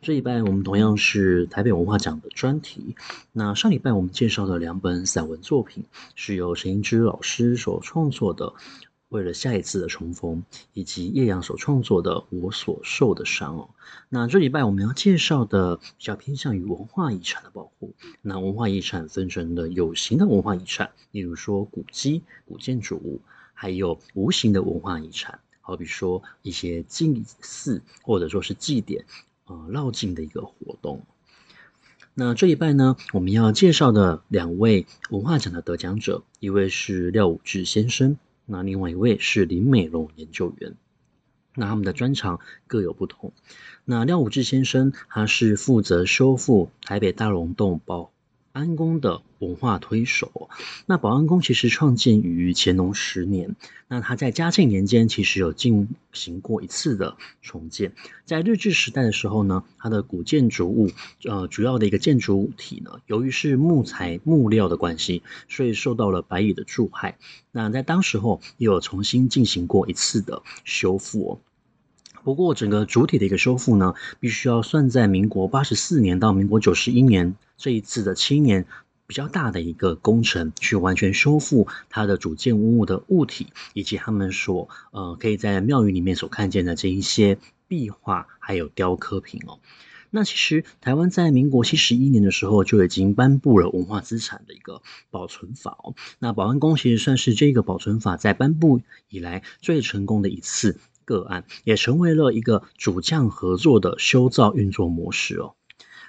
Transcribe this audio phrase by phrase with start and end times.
[0.00, 2.94] 这一拜我们同样是台北文化奖的专题。
[3.32, 5.84] 那上礼拜我们介绍的两本散文作品，
[6.14, 8.46] 是由陈英之老师所创作的
[9.08, 13.70] 《为了下一次的重逢》，以及叶阳所创作的《我所受的伤》哦。
[14.08, 17.92] 那这礼拜我们要介绍的比较偏向于文化遗产的保护。
[18.22, 23.20] 那文化遗产分成了有形的文化遗产，例如说古迹、古建筑物，
[23.52, 29.04] 还有无形的文化遗产，好比说一些祭祀或者说是祭典。
[29.48, 31.04] 呃，绕境的一个活动。
[32.14, 40.74] 那这一拜呢，我们要介绍的两位文化奖的得奖者，一位是廖武志先生，那另外一位是林美龙研究员。
[41.54, 43.32] 那他们的专长各有不同。
[43.84, 48.12] 那廖武志先生，他是负责修复台北大龙洞包
[48.52, 50.48] 安宫的文化推手，
[50.86, 53.54] 那保安宫其实创建于乾隆十年，
[53.86, 57.92] 那它在嘉庆年间其实有进行过一次的重建，
[58.24, 60.90] 在日治时代的时候呢，它的古建筑物，
[61.24, 67.18] 呃，主要的一个建筑物体呢，由于是木材木料的关系，所以受到了白蚁的蛀害，
[67.52, 71.40] 那在当时候也有重新进行过一次的修复。
[72.28, 78.66] 不过，整个主体的一个修复呢，必须要算在民国八十四年到民国九十一年这一次的七年
[79.06, 89.58] 比较大的一个工程，去完全修复它的主建物的物体，以及他们所呃可以在庙宇里面所看见的这一些壁画还有雕刻品哦。
[90.10, 95.94] 那其实台湾在民国七十一年的时候就已经颁布了文化资产的一个保存法哦。
[96.18, 100.78] 那保安宫其实算是这个保存法在颁布以来最成功的一次。
[101.08, 105.54] 个案也成为了一个主将合作的修造运作模式哦。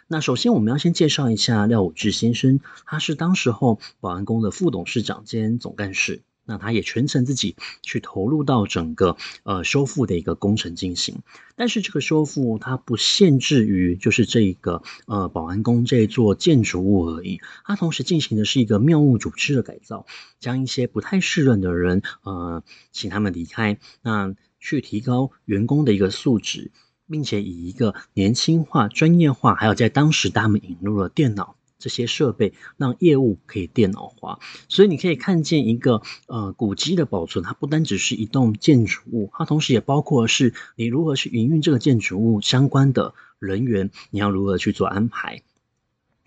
[0.09, 6.23] 那首先我们要先介绍一下廖武志先生，他是当时候保安宫的副董事长兼总干事。
[6.45, 11.21] 那他也全程自己去投入到整个呃修复的一个工程进行。
[11.55, 20.07] 但是这个修复它不限制于就是这一个呃保安宫这座建筑物而已，它同时进行的是一个庙务组织的改造，
[20.39, 23.77] 将一些不太适任的人呃请他们离开。
[24.01, 26.71] 那去提高员工的一个素质，
[27.09, 34.39] 并且以一个年轻化、专业化，还有在当时他们引入了电脑这些设备，让业务可以电脑化。
[34.67, 45.41] 所以你可以看见一个呃古迹的保存，它不单只是一栋建筑物，它同时也包括是你如何去营运这个建筑物相关的人员，你要如何去做安排。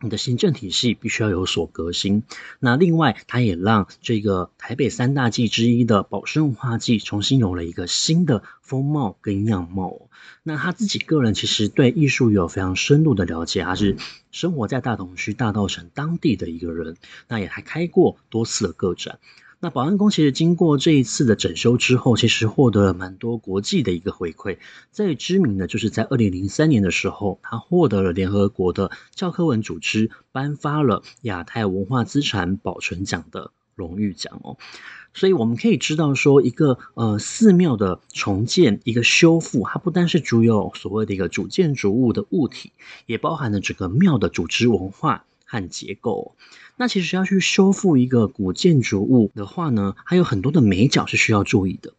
[0.03, 2.25] 你的行政体系必须要有所革新。
[2.59, 10.09] 那另外，他也让这个台北三大祭之一的宝生文化祭重新有了一个新的风貌跟样貌。
[10.43, 13.97] 那他自己个人其实对艺术有非常深入的了解，他是
[14.33, 16.97] 生活在大同区大道城当地的一个人。
[17.29, 19.21] 那也还开过多次的个展。
[19.65, 24.59] 那保安宫其实经过这一次的整修之后，其实获得了蛮多国际的一个回馈。
[24.91, 34.56] 最知名的就是在二零零三年的时候，他获得了联合国的教科文组织颁发了亚太文化资产保存奖的荣誉奖哦。
[35.15, 42.73] 所以我们可以知道说，一个呃寺庙的重建、一个修复，它不单是主有所谓的一个主建筑物的物体，
[43.06, 46.34] 也包含了整个庙的组织文化和结构。
[46.77, 51.93] 那其实要去修复一个古建筑物的话呢，还有很多的美角是需要注意的。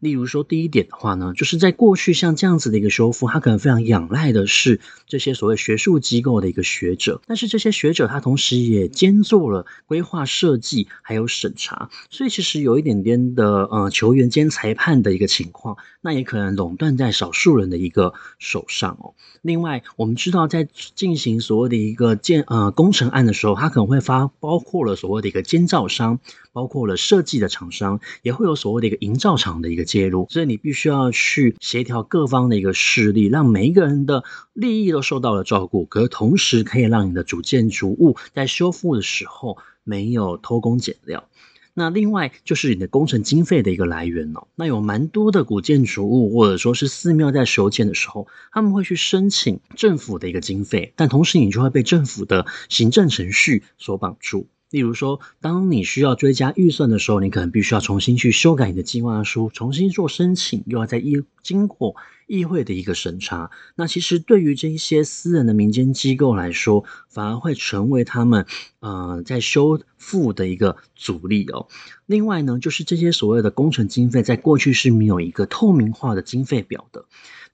[0.00, 19.14] 例如说，第一点的话呢，就是在过去像这样子的一个修复，它可能非常仰赖的是这些所谓学术机构的一个学者，但是这些学者他同时也兼做了规划设计还有审查，所以其实有一点点的呃球员兼裁判的一个情况，那也可能垄断在少数人的一个手上哦。
[19.40, 26.18] 另外，我们知道在进行所谓的一个建呃工程案的时候，它可能会发包括了所谓的一个建造商，
[26.54, 29.84] 包括了设计的厂商，也会有所谓的一个营造厂的一个。
[29.84, 34.24] 介入，所以你必须要去协调各方的一个势力，让每一个人的
[34.54, 41.28] 利益都受到了照顾，可是同时可以让你的主建筑物在修复的时候没有偷工减料。
[41.74, 44.46] 那另外就是你的工程经费的一个来源哦。
[44.54, 54.46] 那有蛮多的古建筑物或者说是寺庙在修建的时候，他们会去申请政府的一个经费，但同时你就会被政府的行政程序所绑住。
[54.74, 61.94] 例如说，当你需要追加预算的时候，你可能必须要重新去修改你的计划书，重新做申请，又要再一经过
[62.26, 63.50] 议会的一个审查。
[63.74, 68.46] 那其实对于这一些私人的民间机构来说，反而会成为他们
[68.80, 71.68] 呃在修复的一个阻力哦。
[72.06, 77.04] 另外呢，就是这些所谓的工程经费，在过去是没有一个透明化的经费表的。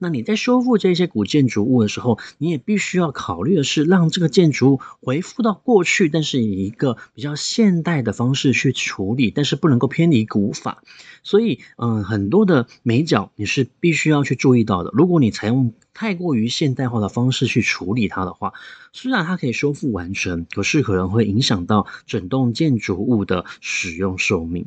[0.03, 10.83] 那你在修复这些古建筑物的时候，你也必须要考虑的是，让这个建筑物恢复到过去，但是以一个比较现代的方式去处理，但是不能够偏离古法。
[11.23, 14.91] 所以，嗯，很多的眉角你是必须要去注意遇到的。
[14.93, 18.53] 如果你采用太过于现代化的方式去处理它的话，
[18.93, 24.67] 虽然它可以修复完成，可是可能会影响到整栋建筑物的使用寿命。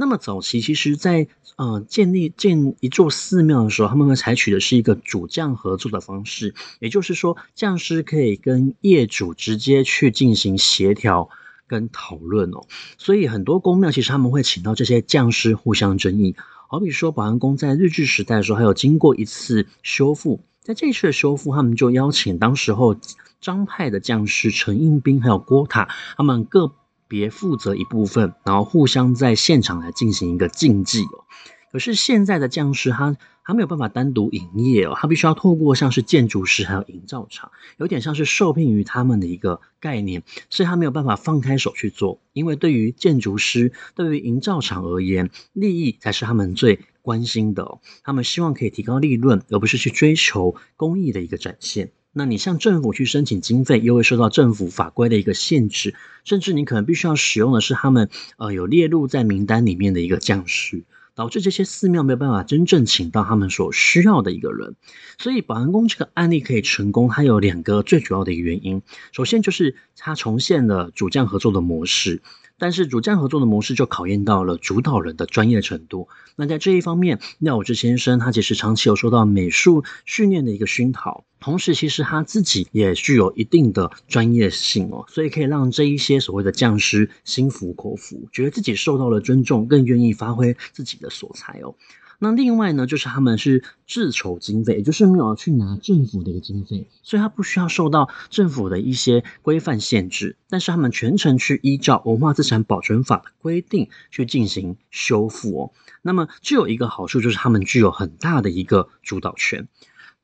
[0.00, 11.30] 那么早期其实在，在呃建立建一座寺庙的时候，他们会采取的是一个主匠合作的方式，也就是说，匠师可以跟业主直接去进行协调
[11.66, 12.66] 跟讨论哦。
[12.96, 16.36] 所以很多宫庙其实他们会请到这些匠师互相争议。
[16.70, 22.94] 好比说保安宫在日治时代的时候，还有经过一次修复，在这一次的修复，他们就邀请当时候
[23.40, 26.72] 张派的将士陈应兵还有郭塔，他们个。
[27.10, 31.24] 别负责一部分，然后互相在现场来进行一个竞技哦。
[31.72, 42.20] 可是现在的匠师他他没有办法单独营业哦，他必须要透过像是建筑师还有营造厂，有点像是受聘于他们的一个概念，所以他没有办法放开手去做。
[42.32, 47.80] 因为对于建筑师、对于营造厂而言，利益才是他们最关心的哦。
[48.02, 51.92] 他们希望可以提高利润，而不是去追求工艺的一个展现。
[52.12, 55.94] 那你向政府去申请经费，又会受到政府法规的一个限制，
[56.24, 60.84] 甚至你可能必须要使用的是他们呃有列入在名单里面的一个匠师，
[61.18, 64.76] 导致这些寺庙没有办法真正请到他们所需要的一个人。
[65.18, 72.22] 所以保安宫这个案例可以成功，它有两个最主要的一个原因，首先就是它重现了主将合作的模式。
[72.58, 76.08] 但是主将合作的模式就考验到了主导人的专业程度。
[76.36, 91.74] 那在这一方面，廖武志先生他其实长期有受到美术训练的一个熏陶，同时其实他自己也具有一定的专业性哦，所以可以让这一些所谓的匠师心服口服，觉得自己受到了尊重，更愿意发挥自己的所才哦。
[92.20, 105.70] 那另外呢，就是他们是自筹经费，也就是没有去拿政府的一个经费，所以他不需要受到政府的一些规范限制，但是他们全程去依照文化资产保存法的规定去进行修复哦。
[106.02, 109.68] 那么具有一个好处，就是他们具有很大的一个主导权。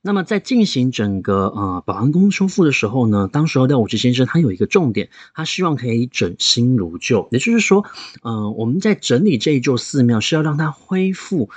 [0.03, 7.85] 那么在进行整个呃保安宫修复的时候呢，当时廖武之先生他有一个重点，他希望可以整新如旧，也就是说，
[8.23, 11.51] 嗯、我们在整理这一座寺庙是要让它恢复。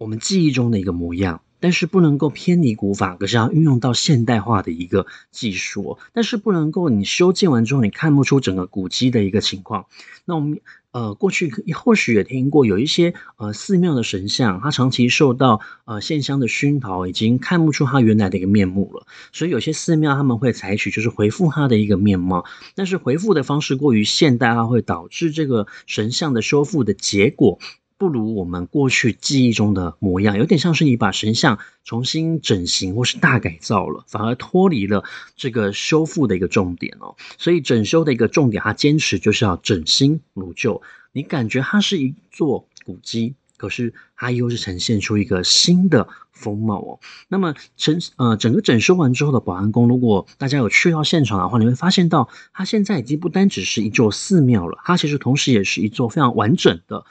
[0.00, 9.84] 我们记忆中的一个模样，但是不能够偏离古法，可是要运用到现代化的一个技术，但是不能够你修建完之后，你看不出整个古迹的一个情况。
[10.24, 10.58] 那我们
[10.92, 19.06] 呃过去或许也听过，有一些呃寺庙的神像，它长期受到呃线香的熏陶，已经看不出它原来的一个面目了。
[19.32, 27.58] 所以有些寺庙他们会采取就是恢复它的一个面貌，但是恢复的方式过于现代化，会导致这个神像的修复的结果。
[28.00, 35.04] 不如我们过去记忆中的模样，有点像是你把神像重新整形或是大改造了，反而脱离了
[35.36, 37.14] 这个修复的一个重点哦。
[37.36, 40.80] 所以整修的一个重点，它坚持就是要整新如旧。
[41.12, 47.00] 你感觉它是一座古迹，可是它又是呈现出一个新的风貌哦。
[47.28, 57.04] 那么整呃整个整修完之后的保安宫，如果大家有去到现场的话，你会发现到它现在已经不单只是一座寺庙了，它其实同时也是一座非常完整的。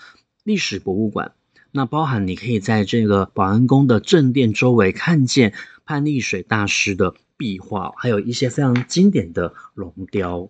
[0.50, 1.34] 历史博物馆，
[1.72, 5.54] 那包含你可以在这个保安宫的正殿周围看见
[5.86, 10.50] 潘丽水大师的壁画，还有一些非常经典的龙雕。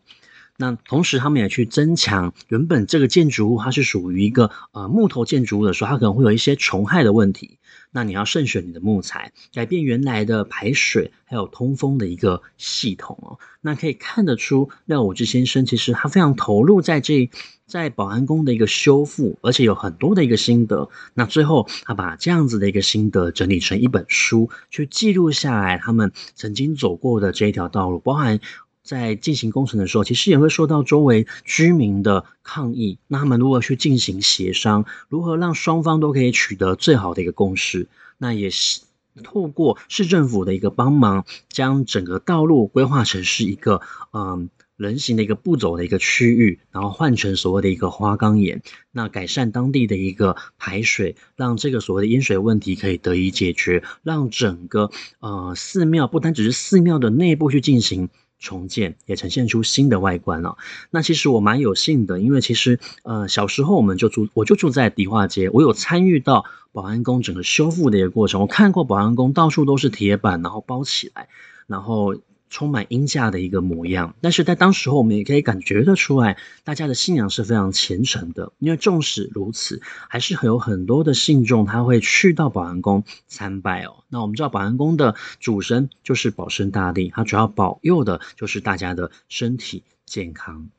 [0.62, 7.60] 那同时，他们也去增强原本这个建筑物它是属于一个呃木头建筑物的时候，它可能会有一些虫害的问题。
[7.92, 13.40] 那你要慎选你的木材，改变原来的排水还有通风的一个系统哦。
[13.62, 17.30] 那可以看得出廖武之先生其实他非常投入在这
[17.66, 20.90] 在保安宫的一个修复，而且有很多的一个心得。
[21.14, 28.42] 那最后他把这样子的一个心得整理成一本书，去记录下来他们曾经走过的这一条道路，包含。
[28.84, 32.98] 在进行工程的时候，其实也会受到周围居民的抗议。
[33.08, 34.86] 那他们如何去进行协商？
[35.10, 37.88] 如何让双方都可以取得最好的一个共识？
[38.18, 38.82] 那也是
[39.24, 43.82] 透过市政府的一个帮忙，将整个道路规划成是一个
[44.14, 58.10] 嗯人行的一个步走的一个区域，然后换成所谓的一个花岗岩，那改善当地的一个排水，让这个所谓的淹水问题可以得以解决，让整个呃寺庙不单只是寺庙的内部去进行。
[58.40, 60.58] 重建，也呈现出新的外观了。
[60.90, 68.42] 那其实我蛮有幸的，因为其实呃小时候我们就住，我就住在迪化街，我有参与到保安宫整个修复的一个过程。
[68.42, 71.28] 我看过保安宫到处都是铁板，然后包起来，
[71.68, 72.16] 然后。
[72.50, 78.52] 充满阴架的一个模样，但是在当时候，我们也可以感觉得出来，大家的信仰是非常虔诚的。
[78.60, 84.04] 因为纵使如此，还是有很多的信众他会去到保安宫参拜哦。
[84.10, 90.70] 那我们知道，保安宫的主神就是保身大帝，他主要保佑的就是大家的身体健康。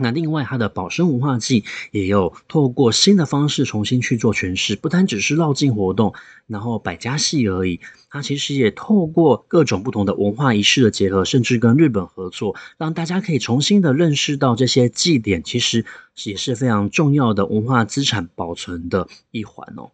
[0.00, 6.14] 那另外，它的保生文化祭也有透过新的方式重新去做诠释，不单只是绕境活动，
[6.46, 7.80] 然后百家戏而已。
[8.10, 15.84] 它其实也透过各种不同的文化仪式的结合，甚至跟日本合作，让大家可以重新的认识到这些祭典其实
[16.24, 19.90] 也是非常重要的文化资产保存的一环哦。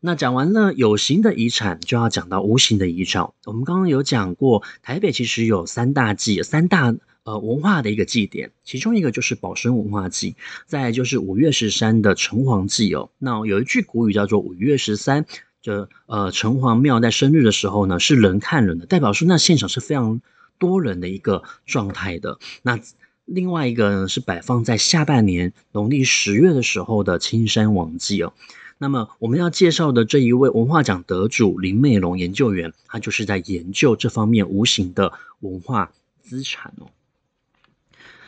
[0.00, 3.30] 那讲完了有形的遗产，就要讲到无形的遗产。
[3.44, 6.94] 我们刚刚有讲过，台北其实有三大祭，三大。
[7.30, 10.34] 呃，文化的一个祭典，其中一个就是保生文化祭，
[10.66, 13.08] 再就是五月十三的城隍祭哦。
[13.20, 15.24] 那有一句古语叫做“五月十三”，
[15.62, 20.20] 就呃城隍庙在生日的时候呢，是人看人的，代表说那现场是非常
[20.58, 22.40] 多人的一个状态的。
[22.62, 22.80] 那
[23.26, 28.32] 另外一个呢，是摆放在下半年农历十月的时候的青山王祭哦。
[28.78, 36.90] 那么我们要介绍的这一位文化奖得主林美龙研究员，他就是在研究这方面无形的文化资产哦。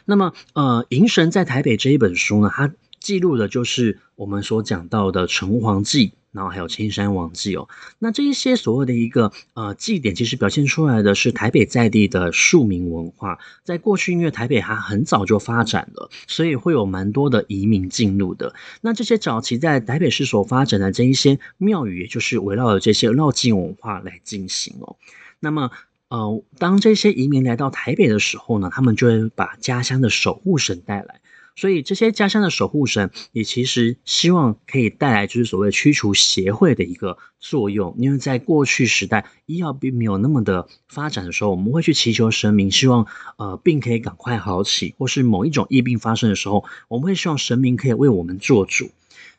[0.05, 7.69] 那么，呃，《迎神在台北》这一本书呢，它记录的就是我们所讲到的城隍祭，然后还有青山王祭哦。
[7.99, 13.39] 那这一些所谓的一个呃祭典，其实表现出来的是台北在地的庶民文化。
[13.65, 18.55] 在过去，因为台北它很早就发展了，所以会有蛮多的移民进入的。
[18.81, 24.97] 那这些早期在台北市所发展的这一些庙宇，也就是围绕着这些绕境文化来进行哦。
[25.41, 25.71] 那么。
[26.13, 31.23] 呃，当这些移民来到台北的时候呢，他们就会把家乡的守护神带来，
[31.57, 37.95] 所以这些家乡的守护神也其实希望可以带来就是所谓驱除邪秽的一个作用。
[37.97, 43.07] 因为在过去时代，医药并没有那么的发展的时候，我们会去祈求神明，希望
[43.39, 48.91] 呃病可以赶快好起，或是某一种疫病发生的时候，我们会希望神明可以为我们做主。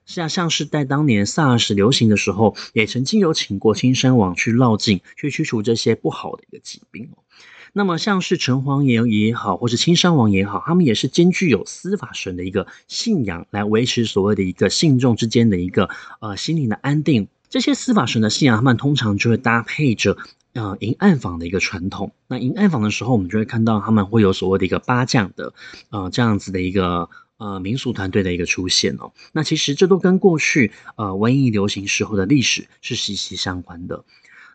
[0.06, 7.10] 像像是在当年 SARS 流行的时候，也曾经有请过青山王去绕境，去驱除这些不好的一个疾病。
[7.76, 17.28] 那么像是城隍爷也好，或是青山王也好，他们也是兼具有司法神的一个信仰，来维持所谓的一个信众之间的一个呃心灵的安定。
[17.50, 20.18] 这些司法神的信仰，他们通常就会搭配着
[20.54, 22.12] 呃迎暗访的一个传统。
[22.28, 25.54] 那迎暗访的时候，我们就会看到他们会有所谓的一个八将的
[25.90, 27.10] 呃这样子的一个。
[27.44, 34.06] 呃，民俗团队的一个出现哦，那其实这都跟过去呃瘟疫流行时候的历史是息息相关的。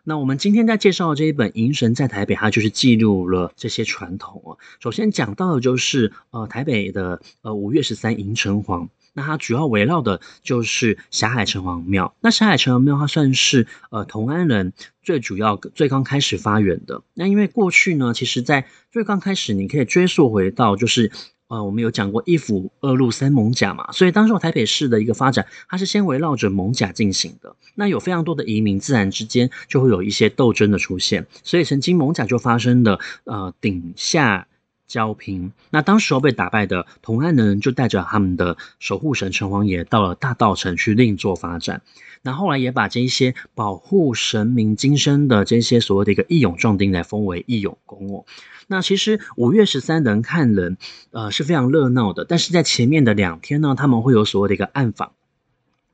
[0.03, 4.57] 那我们今天在介绍的这一本《迎神在台北》，它就是记录了这些传统哦。
[4.79, 12.15] 首先讲到的就是呃台北的呃五月十三迎城隍，那它主要围绕的就是霞海城隍庙。
[12.21, 17.03] 那霞海城隍庙它算是呃同安人最主要最刚开始发源的。
[17.13, 21.11] 那因为过去呢，其实在最刚开始，你可以追溯回到就是。
[21.49, 27.55] 啊，我们有讲过一府二路三艋甲嘛，所以当时台北市的一个发展，它是先围绕着艋甲进行的。
[27.73, 34.47] 那有非常多的移民，自然之间就会有一些斗争的出现，所以曾经艋甲就发生的呃顶下
[34.89, 35.53] 交平。
[35.69, 41.81] 那当时候被打败的同安人就带着他们的守护神城隍爷到了大道城去另作发展。
[42.21, 48.25] 那后来也把这一些保护神明金身的这些所谓的一个义勇壮丁来封为义勇公哦。
[48.67, 50.77] 那其实五月十三人看人，
[51.11, 52.25] 呃是非常热闹的。
[52.25, 55.13] 但是在前面的两天呢，他们会有所谓的一个暗访。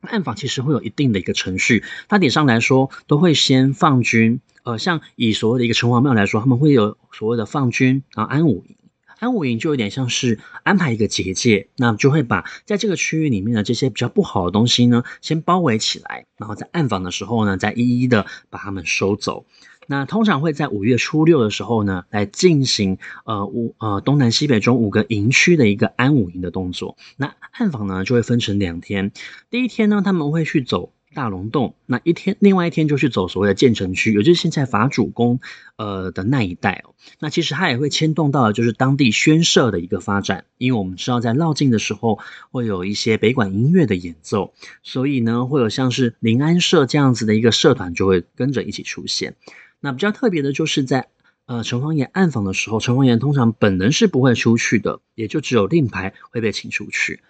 [0.01, 4.39] 暗访其实会有一定的一个程序，大体上来说都会先放军。
[4.63, 8.75] 呃，像以所谓的一个城隍庙来说，他们会有所谓的放军，然后安武营。
[9.19, 19.45] 安武营就有点像是安排一个结界，那就会把在这个区域里面的这些比较不好的东西呢，先包围起来，然后在暗访的时候呢，再一一的把他们收走。
[19.87, 26.97] 那通常会在五月初六的时候呢，来进行呃五呃东南西北中五个营区的一个安武营的动作。
[27.17, 29.11] 那暗访呢就会分成两天，
[29.51, 35.39] 第一天呢他们会去走大龙洞，那一天另外一天就去走所谓的建成区，也就是现在法主宫
[35.77, 36.93] 呃的那一带哦。
[37.19, 42.19] 那其实它也会牵动到的就是当地宣社的一个发展，因为我们知道在绕境的时候
[42.51, 44.53] 会有一些北管音乐的演奏，
[44.83, 49.35] 所以呢会有像是临安社这样子的一个社团就会跟着一起出现。
[49.79, 51.07] 那比较特别的就是在
[51.45, 57.21] 呃城隍爷暗访的时候，城隍爷通常本人是不会出去的，也就只有令牌会被请出去。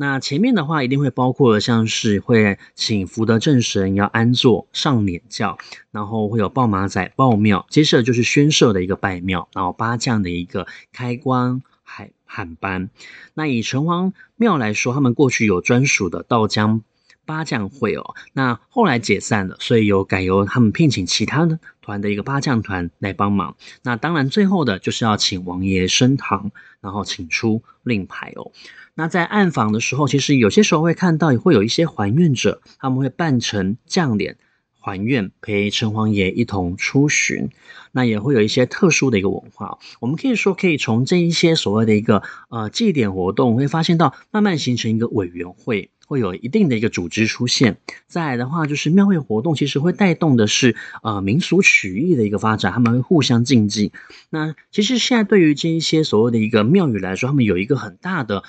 [0.00, 5.58] 那前面的话一定会包括像是会请福德正神要安坐上脸轿，
[5.90, 12.90] 然后会有报马仔报庙，接着就是宣社的一个拜庙，然后八将的一个开光喊喊班。
[13.34, 16.84] 那以城隍庙来说，他们过去有专属的道江
[17.26, 23.56] 八将会哦，那后来解散了，所以有改由他们聘请其他的团的一个八将团来帮忙。
[23.82, 28.52] 那当然最后的就是要请王爷升堂，然后请出令牌哦。
[28.98, 34.38] 那在暗访的时候，其实有些时候会看到也会有一些还愿者，他们会扮成将脸
[34.80, 37.48] 还愿，陪城隍爷一同出巡。
[37.92, 45.90] 那也会有一些特殊的一个文化，我们可以说可以从这一些所谓的一个呃祭典活动，会发现到慢慢形成一个委员会。
[46.08, 47.76] 会有一定的一个组织出现，
[48.06, 53.92] 再来的话就是庙会活动，其实会带动的是呃民俗曲艺的一个发展，他们会互相竞技。
[54.30, 58.42] 那其实现在对于这一些所谓的一个庙宇来说，他们有一个很大的。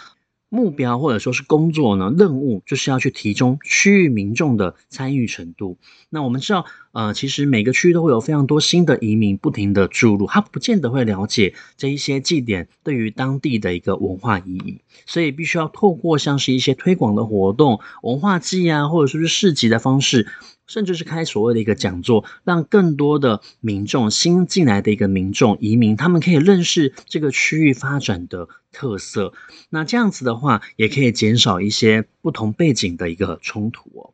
[0.50, 5.78] 目标或者说是工作呢，任务就是要去提升区域民众的参与程度。
[6.10, 20.28] 那我们知道，呃，其实每个区域都会有非常多新的移民不停的注入，他不见得会了解这一些祭典对于当地的一个文化意义，所以必须要透过像是一些推广的活动、文化祭啊，或者说是市集的方式。
[20.70, 29.34] 甚至是开所谓的一个讲座，让更多的民众新进来的一个民众移民，他们可以认识这个区域发展的特色。
[29.70, 34.14] 那这样子的话，也可以减少一些不同背景的一个冲突哦。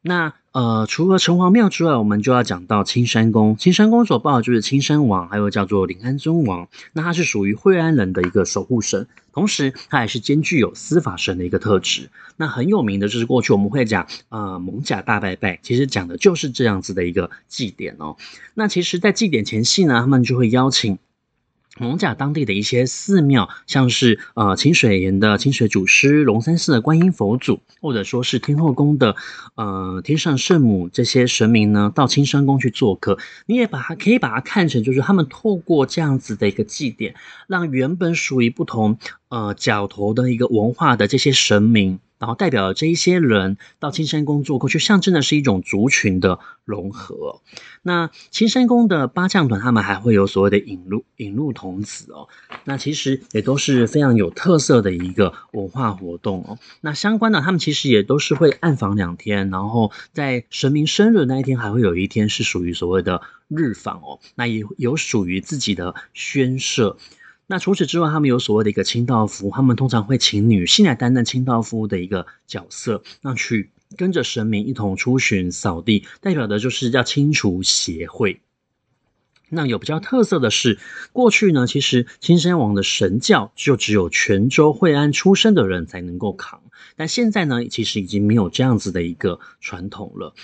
[0.00, 3.56] 那呃，除了城隍庙之外，我们就要讲到青山宫。
[3.56, 6.68] 青山宫所报的就是青山王，还有叫做临安尊王。
[6.92, 12.10] 那他是属于惠安人的一个守护神，同时他也是兼具有司法神的一个特质。
[12.36, 18.16] 那很有名的就是过去我们会讲呃蒙甲大拜拜，其实讲的就是这样子的一个祭典哦。
[18.52, 20.98] 那其实，在祭典前夕呢，他们就会邀请。
[21.82, 29.16] 艋舺当地的一些寺庙，像是呃清水岩的清水祖师、龙山寺的观音佛祖，或者说是天后宫的
[29.56, 37.16] 呃天上圣母这些神明呢，到青山宫去做客，你也把它可以把它看成就是他们透过这样子的一个祭典，
[37.48, 38.98] 让原本属于不同
[39.28, 41.98] 呃角头的一个文化的这些神明。
[42.22, 47.40] 然后代表了这一些人到青山宫做客，去象征的是一种族群的融合。
[47.82, 52.28] 那青山宫的八将团，他们还会有所谓的引路引路童子哦。
[52.62, 56.58] 那其实也都是非常有特色的一个文化活动哦。
[56.80, 64.20] 那相关的，他们其实也都是会暗访两天，然后在神明生日那一天，还会有一天是属于所谓的日访哦。
[64.36, 66.96] 那也有属于自己的宣社。
[67.52, 78.38] 那除此之外，他们有所谓的一个清道夫，他们通常会请女性来担任清道夫的一个角色，那去跟着神明一同出巡扫地，代表的就是要清除邪秽。
[79.50, 80.78] 那有比较特色的是，
[81.12, 86.62] 过去呢，其实青山王的神教就只有泉州惠安出生的人才能够扛，
[86.96, 90.34] 但现在呢，其实已经没有这样子的一个传统了。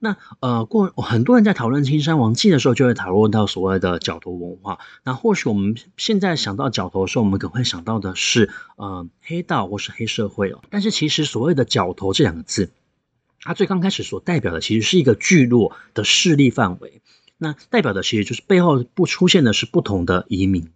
[0.00, 4.78] 那呃，过很多人在讨论青山王祭的时候，就会讨论到所谓的角头文化。
[5.02, 10.62] 那或许我们现在想到角头的时候，我们可能会想到的是呃黑道或是黑社会哦。
[10.70, 12.70] 但是其实所谓的角头这两个字，
[13.40, 17.02] 它最刚开始所代表的其实是一个聚落的势力范围。
[17.36, 20.70] 那代表的其实就是背后不出现的是不同的移民。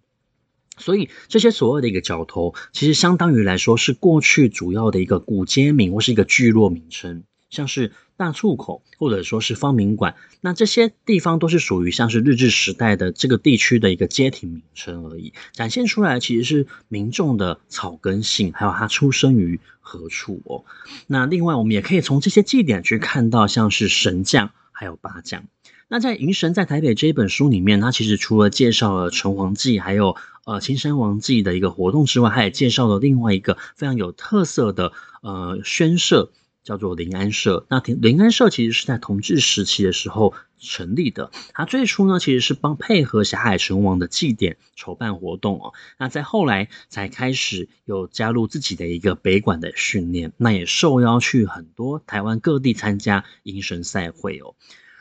[0.79, 7.23] 所以这些所谓的一个角头，其实相当于来说是过去主要的一个古街名或是一个聚落名称。
[7.53, 20.65] 像是大厝口，或者说是方明馆，那这些地方都是属于像是日治时代的这个地区的一个街亭名称而已，展现出来其实是民众的草根性，还有他出生于何处哦。
[21.07, 25.45] 那另外，我们也可以从这些祭典去看到，像是神将还有八将。
[25.89, 36.33] 那在《迎神在台北》这一本书里面，它其实除了介绍了城隍祭，还有呃青山王祭的一个活动之外，它也介绍了另外一个非常有特色的呃宣社。
[36.65, 41.31] 叫做临安社，那临安社其实是在同治时期的时候成立的。
[41.53, 45.73] 它最初呢，其实是帮配合霞海城隍的祭典筹办活动哦。
[45.99, 54.55] 那在后来才开始有加入自己的一个北管的训练，那也受邀去很多台湾各地参加迎神赛会哦。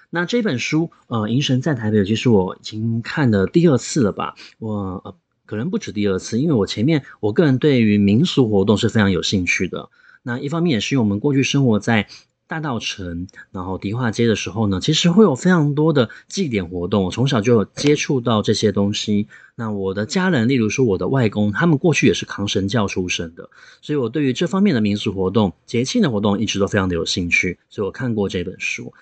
[0.09, 4.35] 那这本书呃，迎神在台北，其实我已经看了第二次了吧？
[4.57, 4.73] 我
[5.05, 9.89] 呃可能不止第二次，因为我前面我个人对于民俗活动是非常有兴趣的。
[10.23, 12.07] 那一方面也是因为我们过去生活在
[12.47, 19.27] 大道城，然后迪化街的时候呢，其实会有非常多的祭典活动，我从小就有接触到这些东西。
[19.55, 23.49] 那我的家人，例如说我的外公，他们过去也是扛神教出身的，
[23.81, 28.93] 所以我对于这方面的民俗活动、节庆的活动一直都非常的有兴趣，所以我看过这本书。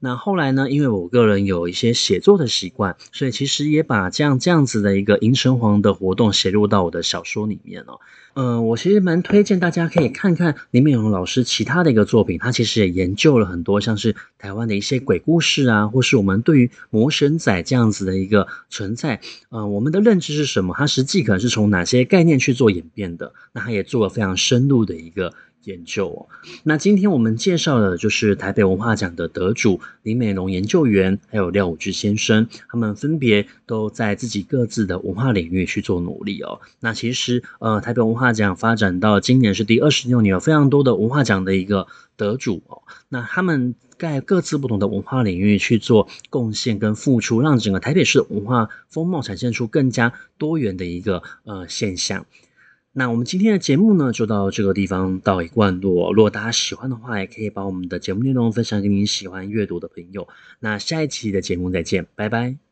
[0.00, 7.98] 那后来呢，因为我个人有一些写作的习惯，所以其实也把这样这样子的一个迎神皇的活动写入到我的小说里面哦。
[8.34, 20.74] 嗯、我其实蛮推荐大家可以看看林美蓉老师其他的一个作品，他其实也研究了很多像是台湾的一些鬼故事啊，或是我们对于魔神仔这样子的一个存在，呃，我们的认知是什么？
[20.76, 23.32] 它实际可能是从哪些概念去做演变的？
[23.52, 25.32] 那他也做了非常深入的一个
[25.64, 26.26] 研究哦。
[26.62, 36.60] 那今天我们介绍的就是台北文化奖的得主林美龙研究员，还有廖武之先生，他们分别都在自己各自的文化领域去做努力哦。
[36.80, 42.82] 那其实呃，台北文化奖发展到今年是第二十六年，有非常多的文化奖的一个得主哦。
[43.08, 52.26] 那他们在各自不同的文化领域去做贡献跟付出，让整个台北市的文化风貌展现出更加多元的一个呃现象。
[52.92, 56.12] 那我们今天的节目呢，就到这个地方到一段落。
[56.12, 60.26] 如果大家喜欢的话，也可以把我们的节目内容分享给你喜欢阅读的朋友。
[60.58, 62.67] 那下一期的节目再见，拜拜。